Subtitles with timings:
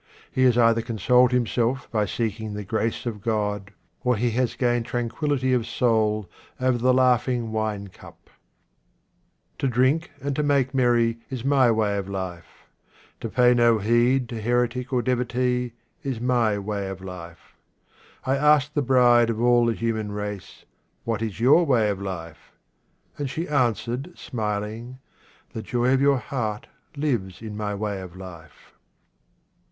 [0.31, 3.71] He has either consoled himself by seeking the grace of God,
[4.03, 6.27] or he has gained tranquillity of soul
[6.59, 8.31] over the laughing wine cup.
[9.59, 12.65] To drink and to make merry is my way of life.
[13.19, 16.65] To pay no heed to heretic or devotee is my 68 QUATRAINS OF OMAR KHAYYAM
[16.65, 17.55] way of life.
[18.25, 20.65] I asked the bride of all the human race,"
[21.05, 22.51] What is your way of life?"
[23.19, 24.97] And she answered, smiling,
[25.53, 26.65] "The joy of your heart
[26.97, 28.73] lives in my way of life."